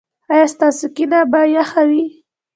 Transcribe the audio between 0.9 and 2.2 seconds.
کینه به یخه وي؟